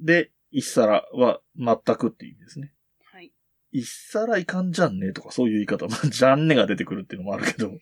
[0.00, 2.72] で、一皿は全くっていう意味ですね。
[3.12, 3.32] はい。
[3.72, 5.86] 一皿いかんじゃんねとかそういう言い方。
[5.86, 7.72] まあ、じゃんねが出てくるっていうのもあるけど。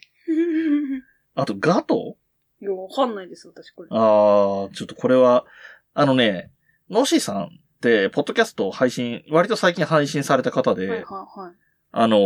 [1.35, 2.17] あと、ガト
[2.61, 3.89] いや、わかんないです、私、これ。
[3.93, 5.47] あー、ちょっとこれは、
[5.95, 6.51] あのね、
[6.91, 7.49] ノシさんっ
[7.81, 11.53] て、ポッドキャストを配信、割と最近配信された方で、はいはいはい。
[11.93, 12.19] あの、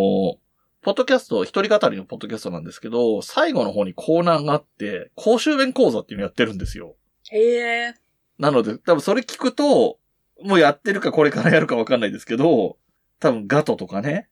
[0.81, 6.97] ポッドキャスト、一人語りのポッドキャストなんですけど、最後の方にコーナーがあって、公衆弁講座っていうのやってるんですよ。
[7.31, 7.95] へえ。
[8.39, 9.99] なので、多分それ聞くと、
[10.43, 12.79] もうやってるかこれからやるかわかんないですけど、
[13.21, 14.29] 多分ガトとかね、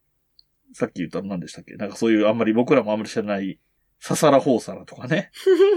[0.72, 1.74] さっき言ったの何でしたっけ？
[1.76, 3.60] なんかそういうあんまり僕らもあんまり知らない、
[3.98, 5.30] ササラホーサラとかね、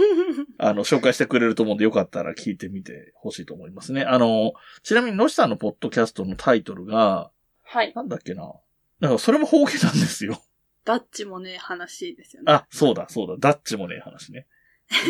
[0.58, 4.04] あの、紹介してくれると思うんでよかったら聞いてみてほしいと思いますね。
[4.04, 7.32] あの、ちなみにノシさんのポッドキャストのタイトルが、
[7.64, 7.94] はい。
[7.96, 8.54] なんだっけな？
[9.00, 10.42] なんかそれも方言なんですよ。
[10.86, 12.52] ダッチもね、話ですよね。
[12.52, 14.48] あ、そうだ、そうだ、ダッチもねえ話ね。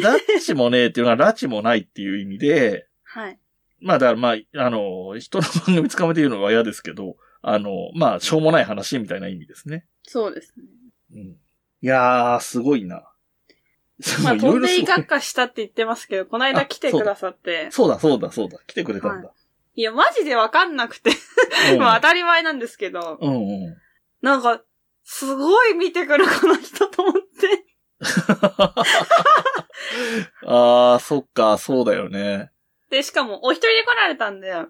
[0.01, 3.39] ダッチもねえっていうのはラチもないっていう意味で、 はい。
[3.83, 9.85] まあだからまあ、あの、人の番組捕まえて言うのは嫌ですけど、あの、まあ、しょうもない話みたいな意味ですね。
[10.03, 10.63] そうですね。
[11.15, 11.21] うん。
[11.21, 11.37] い
[11.81, 13.03] やー、すごいな。
[14.23, 17.69] まあ、 飛んでいかっかしたって言ってますけど、この間来てくださって。
[17.71, 18.59] そうだ、そうだ、そうだ。
[18.65, 19.31] 来てくれたんだ。
[19.75, 21.11] いや、マジでわかんなくて。
[21.73, 23.77] うん まあ当たり前なんですけど、うんうん。
[24.21, 24.61] なんか、
[25.03, 27.65] すごい見てくるこの人と思って。
[30.45, 32.51] あー、そっか、そうだよね。
[32.93, 34.65] で、しかもお一人で来られたんで、うん。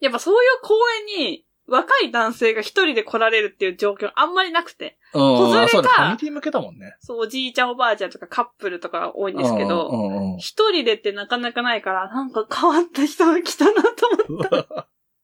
[0.00, 0.74] やっぱそういう公
[1.16, 4.98] 園に若い男性が一人で来られるっていう状況あんまりなくて。
[5.12, 5.20] うん。
[5.20, 6.96] 子連れかあそうだ、ファミリー向けだもんね。
[7.00, 14.66] そう、おじいちゃんおばあちゃんとかカップルとかが多いんですけうど、んうんうん一人でってなかなかないから、なんか変わった人が来たなと思って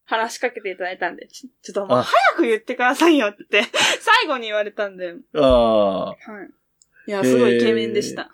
[0.05, 3.63] 話しかけていただいたんで、ちちょっともうあ早く言ってくださいよって、
[3.99, 6.17] 最後に言われたんで、ああ、はい。
[7.07, 8.29] いや、すごいイケメンでした。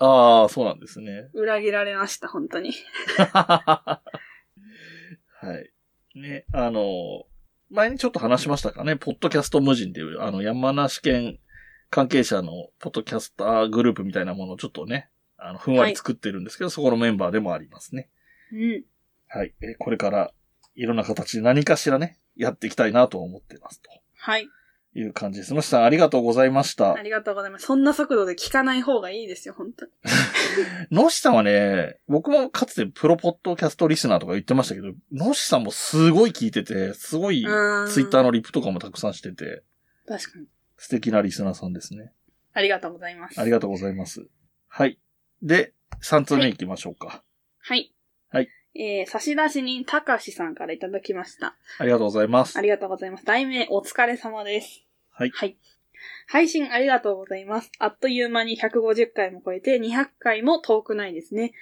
[0.00, 1.28] ああ、そうなんですね。
[1.34, 2.72] 裏切られました、本当に。
[3.18, 4.00] は
[6.14, 6.18] い。
[6.18, 7.26] ね、あの、
[7.70, 11.38] 前にちょっと話しましたかね、ポッドキャスト無人っていう、あの、山梨県
[11.90, 18.08] 関係者のポッドキャスターグループみたいなものをちょっとね、あの、ふんわり作ってるんですけど、そこのメンバーでもありますね。
[18.52, 18.84] うん。
[19.28, 19.54] はい。
[19.60, 20.32] えこれから、
[20.74, 23.82] いろんな形で何かしらね、やっていきたいなと思ってます。
[24.16, 24.48] はい。
[24.92, 25.54] という感じです。
[25.54, 27.02] のしさん、ありがとうございましたあ。
[27.02, 27.66] りがとうございます。
[27.66, 29.92] そんな速度で聞かない方がいいですよ、本当に。
[30.90, 37.48] のしさんはね、僕もかつてプロポッドキャストリスナーとか言ってましたけど、のしさんもすごい聞いてて、すごいツ
[38.00, 38.30] イッターの。
[38.30, 39.62] のリプとかもたくさんしてて、
[40.06, 40.46] 確かに。
[40.76, 42.12] 素敵なリスナーさんですね。
[42.52, 43.40] ありがとうございます。
[43.40, 44.26] ありがとうございます。
[44.68, 44.98] はい。
[45.42, 47.06] で、3通目行きましょうか。
[47.06, 47.22] はい。
[47.60, 47.94] はい。
[48.82, 51.54] えー、差出人たかしさんからいただきました。
[51.78, 52.62] ありがとうございますあ。
[52.62, 53.26] りがとうございます。
[53.26, 54.86] 題名、お疲れ様です。
[55.10, 55.30] はい。
[55.34, 55.58] はい。
[56.26, 57.70] 配信ありがとうございます。
[57.78, 61.52] あっという間に150回も超えて200回も遠くないですね。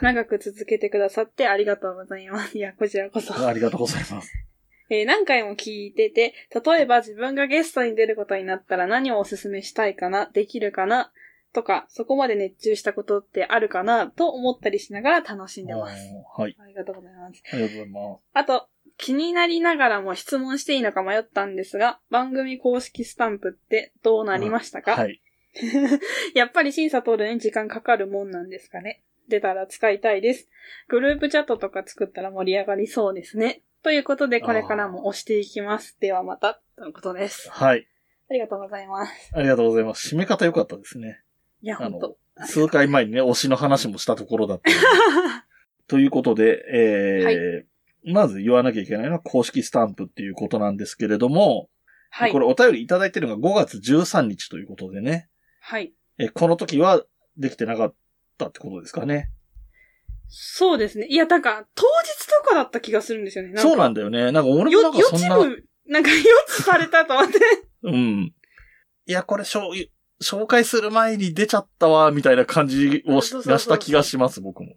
[0.00, 2.56] 長く続けてくださってありがとうございます。
[2.56, 3.34] いや、こちらこそ。
[3.48, 4.32] ありがとうございます。
[4.90, 11.12] えー何回も聞いてて、例えば自分がゲストに出ることになったら何をおすすめしたいかな、できるかな、
[11.52, 16.08] とか、そこまで熱中したことってあるかな、と思ったりしながら楽しんでます。
[16.36, 16.56] はい。
[16.58, 17.42] ありがとうございます。
[17.52, 18.20] ありがとうございます。
[18.34, 25.22] あと、気になりながらも質問していいのか迷ったんですが、番組公式スタンプってどうなりましたか、はい。
[26.34, 29.02] やっぱり審査通るのに時間かかるもんなんですかね？
[29.28, 30.48] 出たら使いたいです。
[30.88, 33.62] グループチャットとか作ったら盛り上がりそうですね。
[33.82, 35.96] ということで、これからも押していきます。
[36.00, 37.48] ではまた、とのことです。
[37.50, 37.86] はい。
[38.30, 39.32] ありがとうございます。
[39.34, 40.14] ありがとうございます。
[40.14, 41.22] 締め方良かったですね。
[41.62, 42.16] いや、あの。
[42.46, 44.70] 数回前にね、推しの話もしたところだった。
[45.86, 47.62] ということで、えーは
[48.02, 51.68] まず言わなきゃいけないのは公式スタンプっていうことなんですけれども、
[52.10, 52.38] はいこ。
[52.38, 55.28] れお便りいただいてるのが5月13日ということでね、
[55.60, 55.92] はい。
[56.18, 57.04] えこの時は
[57.36, 57.94] できてなかっ
[58.38, 59.30] たってことですかね。
[60.28, 61.06] そうですね。
[61.08, 63.52] いや、なんか、当日とかだった気がするんですよね。
[63.56, 64.00] そうなんだ。
[64.00, 64.30] だよね。
[64.30, 67.38] なんか俺もなんかそんな、知部、なんか予知されたと思って。
[67.82, 68.32] うん。
[69.06, 69.76] いや、これ、しょう
[70.22, 74.74] 紹介する前に出ちゃったわ、みたいな感じをしした気がします、僕も。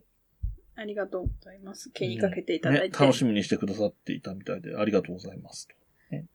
[0.76, 1.92] ありがとうございます。
[1.92, 2.98] 気にかけていただいね、て。
[2.98, 5.68] 楽しみにしてくださっていたみたいで、ありがとうございます。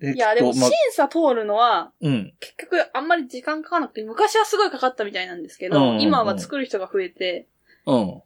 [0.01, 2.35] いや、でも審査通るのは、うん。
[2.41, 7.49] 結局あんまり時間かかなくて、昔はすごいかかったみたいなんですけど、うんうんうん今は作る人が増えて、
[7.87, 8.09] うん。
[8.09, 8.21] 1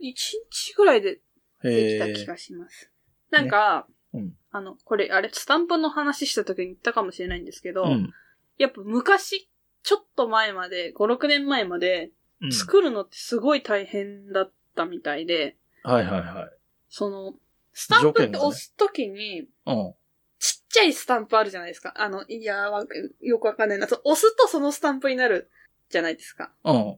[0.00, 1.20] 日ぐらいで
[1.62, 2.90] できた気えがします。
[3.30, 8.12] なんか、うんあの、これ、あれ、スタンプの話した時に言ったかもしれないんですけど、うん。
[8.58, 9.48] やっぱ昔、
[9.82, 16.50] ちょっと前まで、5、6年前まで、うん作るのってすごい大変だったみたいで、はいはいはい。
[16.88, 17.34] その、
[17.72, 19.94] スタンプって押す時に、うん。
[20.40, 21.94] ちっちゃいスタンプあるじゃないですか。
[21.96, 22.84] あの、いやーわ
[23.20, 23.86] よくわかんないな。
[23.86, 25.52] そう押すとそのスタンプになる
[25.88, 26.50] じゃないですか。
[26.64, 26.96] うん。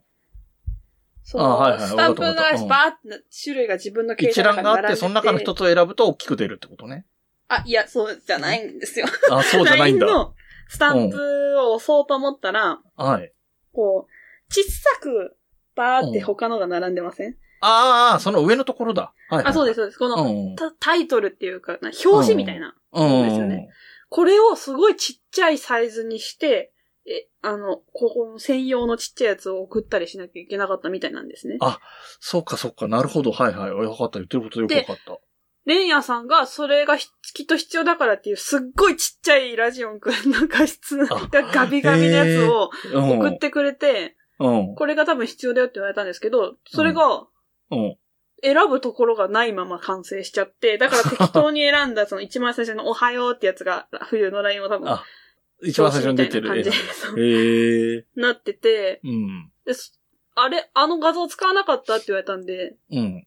[1.25, 7.05] その、あはいはいスタンプわかったわかったうんがバーってな、種類が自分の携一帯の中に並んで覧があって、その中の一つを選ぶと大きく出るってことね。
[7.49, 9.07] あ、いや、そうじゃないんですよ。
[9.31, 10.07] あ、そうじゃないん LINE だ。
[10.13, 10.35] の
[10.69, 13.33] スタンプを押そうと思ったら、はい。
[13.73, 15.37] こう、小さく、
[15.75, 19.15] バーって他のが並んでません、ああ、その上のところだ。
[19.31, 19.47] はい、はい。
[19.47, 19.99] あ、そうです、そうです。
[19.99, 22.77] この、タイトルっていうか、な表紙みたいな。
[22.93, 23.29] うん。
[23.29, 23.69] ですよね
[24.11, 26.73] これをすごいちっちゃいサイズにして、
[27.07, 31.57] え、あの、ここの専用のちっちゃいやつを送ったりしなきゃいけなかったみたいなんですね。
[31.61, 31.81] あ
[32.21, 32.87] そうか、そうか。
[32.87, 33.33] なるほど。
[33.33, 33.71] はいはい。
[33.71, 34.19] よかった。
[34.19, 35.19] 言ってることよくわかった。
[35.67, 41.07] レンヤさんがそれがひきっと必要だからっていうすっごいちっちゃいラジオンくんの画質が
[41.53, 43.19] ガビガビのやつをうん。
[43.21, 44.75] 送ってくれて、うん。
[44.75, 47.27] これが多分必要だよって言われたんですけど、それが
[47.71, 47.97] うん。
[48.43, 55.03] 選ぶところがないまま完成しちゃって、だから適当に選んだその一番最初のおはようってやつが冬の LINE を多分あ
[55.63, 58.05] 一番最初に出てる感じでへえ。
[58.21, 59.51] なってて、うん。
[60.35, 63.27] あれ、あの画像使わなかったって言われたんで、うん。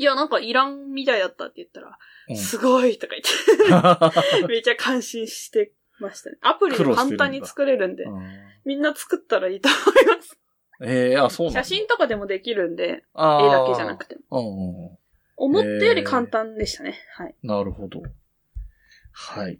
[0.00, 1.98] いや、なんかいらんみたいだったって言ったら、
[2.30, 6.38] うんすごいとか言って、 めっちゃ感心してましたね。
[6.40, 8.22] アプリで簡単に作れるんで、うん
[8.64, 10.38] みんな作ったらいいと思います。
[10.82, 14.40] ええあ、そうなんだ写真とかでもできるんで、絵だけじゃなくても。
[14.40, 15.00] うんうん
[15.42, 16.98] 思ったより簡単でしたね。
[17.16, 17.34] はい。
[17.42, 18.02] なるほど。
[19.12, 19.58] はい。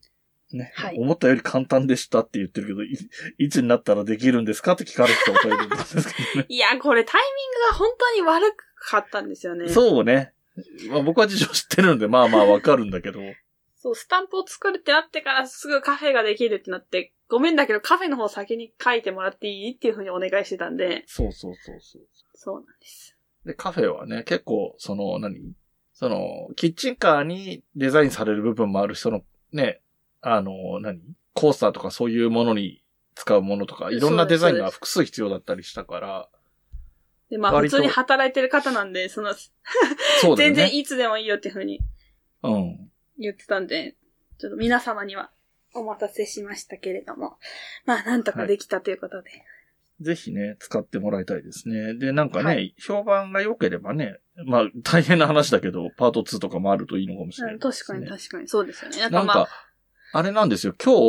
[0.53, 2.99] ね、はい思ったより簡単でしたって言ってるけど、い
[3.39, 6.01] いつになったらできるんですかって聞かれてたお便りなんですけ
[6.35, 6.47] どね。
[6.51, 9.67] いや、これタイミングが本当に悪かったんですよね。
[9.67, 9.71] う。
[9.71, 10.33] そうね。
[10.91, 13.21] まあ、僕は事情知ってるんで、まあまあわかるんだけど。
[13.77, 22.03] そう、スタンプを作るってなってからすぐカフェができるってなって、ごめんだけどカフェの方先に書いてもらっていいっていう風にお願いしてたんで、そうそうそうそう。
[22.35, 23.17] そうなんです。
[23.47, 25.55] で、カフェはね、結構、その、何？
[25.95, 29.81] その、キッチンカーにデザインされる部分もあるし、その、ね、
[30.21, 31.01] あの、何？
[31.33, 32.83] コースターとかそういうものに
[33.15, 36.29] 使うものとか、いろんなデザインが複数必要だったりしたから、
[37.31, 39.35] で、まあ普通に働いてる方なんで、その、
[40.21, 40.37] そうね。
[40.37, 41.81] 全然いつでもいいよっていう風に
[42.43, 42.91] うん。
[43.19, 43.97] 言ってたんで、
[44.39, 45.31] ちょっと皆様には
[45.75, 47.37] お待たせしましたけれども、
[47.85, 49.31] まあなんとかできたということで。
[50.01, 51.95] ぜひね、使ってもらいたいですね。
[51.95, 58.99] で、なんかね、はい評判が良ければね、まあ、大変な話だけど、パート2とかもあるといいのかもしれない、うん、確かに確かに、そうですよね。
[58.99, 59.51] なんなんかまあ、か、
[60.13, 60.75] あれなんですよ。
[60.83, 61.01] 今日、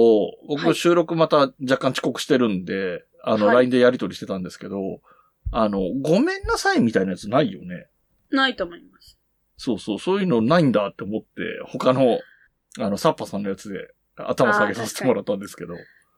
[0.49, 4.99] はい僕収録また若干遅刻してるんで、あの、はい LINE でやり取りしてたんですけど、
[5.51, 7.87] あの、ごめんなさいみたいなやつないよね。
[8.31, 9.19] ないと思います。
[9.57, 11.27] そうそう、そういうのないんだって思って、
[11.67, 12.19] 他の、
[12.79, 15.75] あの、サッパさんのやつで頭下げさせてもらったんですけど。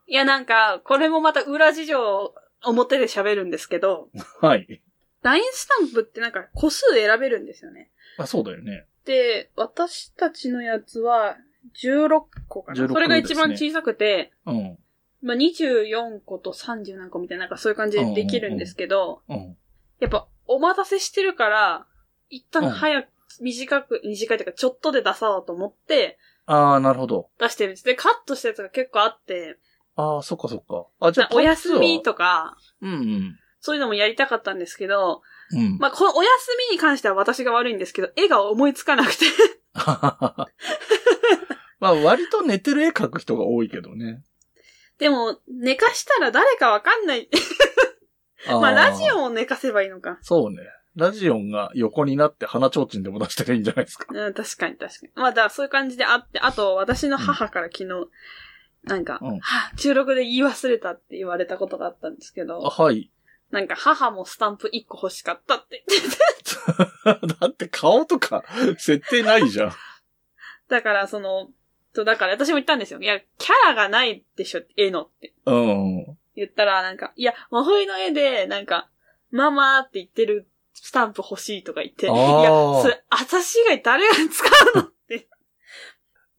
[0.08, 4.10] いや、なんか、これもまた裏事情を表で喋るんですけど、
[4.42, 4.82] はい。
[5.24, 7.92] LINE スタンプってなんか個数選べるんですよね。
[8.18, 8.86] あ、そうだよね。
[9.06, 11.38] で、私たちのやつは
[11.82, 12.84] 16個かな。
[12.84, 14.78] 16それが一番小さくて、うん。
[15.24, 19.58] まあ、24個と30何個みたいな、なんかそういう感じでできるんですけど、うん。
[20.00, 21.88] やっぱお待たせしてるから、
[22.30, 23.08] 一うん旦早く、
[23.42, 27.30] 短く、短いというかちょっとで出そうと思ってああ、なるほど。
[27.40, 27.86] 出してるんです。
[27.86, 29.58] で、カットしたやつが結構あって、
[29.96, 30.88] ああ、そっかそっか。
[31.00, 32.12] あ、じゃあ、お休みと。
[32.12, 33.40] とか、うんうん。
[33.60, 35.78] そういうのもやりたかったんですけど、うん。
[35.78, 36.30] まあ、このお休
[36.70, 39.26] みに関しては私が悪いんですけど、絵が思いつかなくて。
[41.80, 44.24] まあ、割と寝てる絵描く人が多いけどね。
[45.00, 47.30] でも、寝かしたら誰かわかんない。
[48.48, 50.18] まあ、ラジオを寝かせばいいのか。
[50.22, 50.58] そうね。
[50.96, 54.06] ラジオンが横になって鼻ちょうちんでも出したらいいんじゃないですか。
[54.10, 55.12] うん、確かに確かに。
[55.16, 58.08] まあ、だそういう感じであって、あと、私の母から昨日、
[58.84, 63.12] なんか、うんはぁ、収録で言い忘れたって言われたことがあったんですけあ、ど、はい。
[63.50, 67.38] なんか母もスタンプ1個欲しかったって言ってて。
[67.40, 68.44] だって顔とか
[68.78, 69.72] 設定ないじゃん。
[70.70, 71.50] だから、その、
[71.94, 73.00] そうだから私も言ったんですよ。
[73.00, 75.34] いや、キャラがないでしょ、絵のって。
[75.46, 76.18] うん。
[76.36, 78.90] 言ったら、なんか、いや、真冬の絵で、なんか、
[79.30, 85.28] ママって言ってるスタンプ欲しいとか言って、いや、それ、私以外誰が使うのって。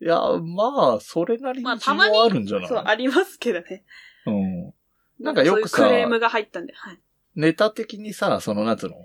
[0.00, 3.84] いや、まあ、それなりに需まあたまに要あるんじゃない、そう、ありますけどね。
[4.26, 4.74] うん。
[5.20, 7.00] なんかよくさクレームが入ったんで、はい。
[7.36, 8.96] ネタ的にさ、その、なんつうの？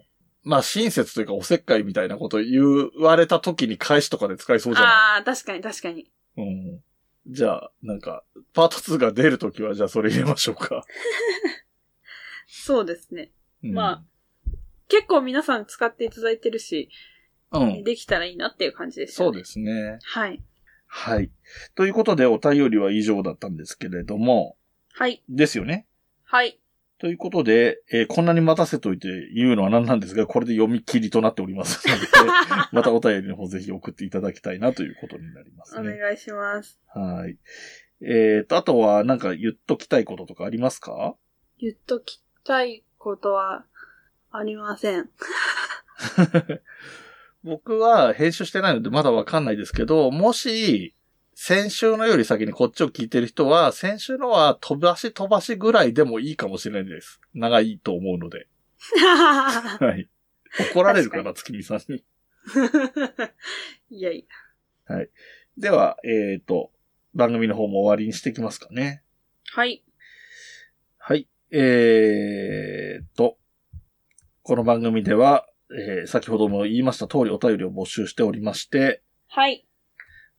[0.44, 4.92] まあ、親切というかおせっかいみたいなこと言われた時に返しとかで使いそうじゃない？
[4.94, 6.10] ああ、確かに確かに。
[6.38, 6.84] うん。
[7.28, 10.84] じゃあ、なんか、パート2が出るときは、じゃあそれ入れましょうか。
[12.48, 13.32] そうですね。
[13.64, 14.04] うんま
[14.88, 16.90] 結構皆さん使っていただいてるし、
[17.52, 17.84] うん。
[17.84, 19.34] できたらいいなっていう感じですよね。
[19.34, 20.00] そうですね。
[20.04, 20.44] はい。
[20.88, 21.32] はい。
[21.76, 24.58] ということで、お便りは以上だったんですけれども、
[24.94, 25.24] はい。
[25.30, 25.88] ですよね。
[26.24, 26.60] はい。
[27.00, 32.02] ということで、えーこんなに待たせといて言うのは何なんですが、これで読み切りとなっておりますので、
[32.74, 35.94] またお便りの方ぜひ送っていただきたいなということになりますね。
[35.94, 36.80] お願いします。
[36.94, 37.38] はい。
[38.02, 41.16] えーと、あとはなんか言っときたいこととかありますか？
[41.60, 43.66] 言っときたいことは
[44.32, 45.10] ありません。
[47.44, 50.96] 僕は編集してないのでまだわかんないですけど、もし、
[51.42, 57.22] 先週のより先にこっちを聞いてる人は、先週のは飛ばし飛ばしぐらいでもいいかもしれないです。
[57.34, 58.48] 長いと思うので。
[59.00, 60.10] はい。
[60.74, 62.04] 怒られるかな、月見さんに。
[63.90, 64.28] いやい
[65.58, 66.74] では、えっ、と、
[67.14, 69.02] 番組の方も終わりにしていきますかね。
[69.56, 69.62] や。
[69.62, 69.82] はい。
[70.98, 71.30] はい。
[71.52, 73.38] えーと、
[74.42, 79.69] この番組では、えー先ほども言いました通りお便りを募集しておりまして、はい。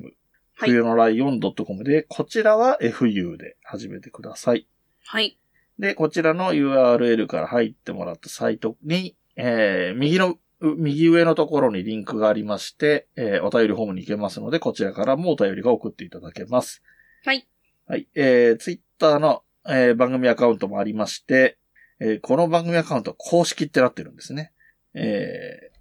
[0.00, 0.17] い
[0.58, 4.66] 冬のライオン .com で、こちらは fu で始めてください。
[5.06, 5.38] はい。
[5.78, 16.82] で、こちらの URL から入ってもらったサイトに、えー、右の、右上のところにリンクがありまして、えー、お便りフォームに行けますので、こちらからもお便りが送っていただけます。
[17.24, 17.46] はい。
[17.86, 18.08] はい。
[18.16, 21.58] えー、ツイッターの、えー番組アカウントもありまして、
[22.00, 24.52] えーこの番組アカウントは公式ってなってるんですね。
[24.94, 25.78] えー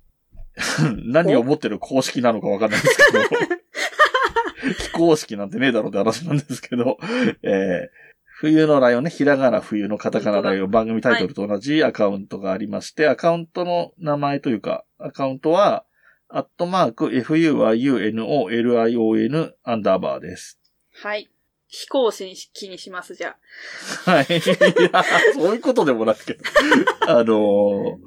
[1.12, 3.58] 何を持ってる公式なのかわかんないですけど、
[4.78, 6.98] 非公式なんてねえだろうって話なんですけど、
[7.44, 8.08] えー
[8.40, 15.86] 冬のライオンね、ひらがな冬のカタカナライオン番組タイトルと同じアカウントがありまして、アカウントの名前というか、アカウントは、
[16.30, 18.14] アットマーク FUIUNOLION
[19.64, 20.60] アンダーバーです。
[21.02, 21.32] はい。
[21.68, 23.38] 非公式にします、じゃ
[24.06, 24.12] あ。
[24.12, 24.26] はい。
[24.30, 25.04] いや、
[25.34, 26.38] そういうことでもなくて。
[27.08, 27.98] あのー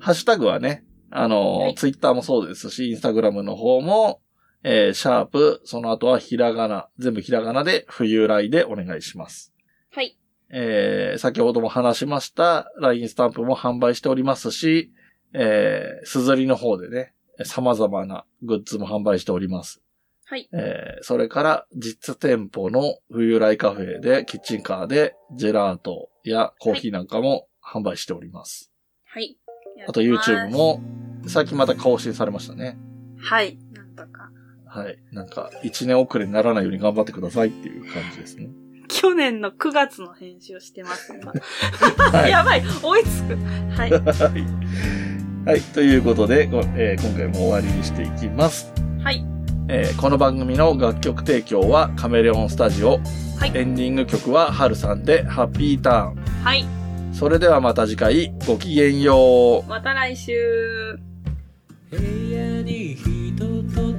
[0.00, 4.20] ハッシュタグはね、あのツイッターもそうですし、インスタグラムの方も、
[4.64, 9.52] えーシャープ、その後はひらがな、全部ひらがなで、冬来でお願いします。
[9.90, 10.16] はい。
[10.50, 14.92] えー先ほども話しました LINE スタンプも販売しておりますし、
[15.32, 19.80] えー、すずりの方でね、様々なグッズも販売しております。
[20.26, 20.48] はい。
[20.52, 28.70] えーそれから実店舗の冬来カフェでキッチンカーでジェラートやコーヒーなんかも販売しております。
[29.04, 29.36] はい。
[29.88, 30.50] あと YouTube。
[30.50, 30.80] も
[31.26, 32.78] 最近また更新されましたね。
[33.18, 33.58] はい。
[33.72, 34.30] なんとか。
[34.74, 34.98] はい。
[35.12, 38.48] なんか1年遅れにならないように頑張ってくださいっていう感じですね。
[38.88, 41.32] 去年の9月の編集をしてます、今。
[42.10, 42.30] はい。
[42.30, 43.36] やばい追いつく
[43.76, 43.90] はい。
[43.90, 44.00] はい。
[45.44, 45.60] はい。
[45.60, 48.72] ということで、ごえー今回も終わりにしていきます。
[49.04, 49.22] はい。
[49.68, 52.98] えーこの番組の楽曲提供はカメレオンスタジオ。
[53.38, 56.14] はいエンディング曲はハルさんでハッピーターン。
[56.44, 56.64] はい。
[57.12, 59.68] それではまた次回、ごきげんよう。
[59.68, 60.32] また来週。
[61.90, 61.96] 部
[62.30, 63.92] 屋に人と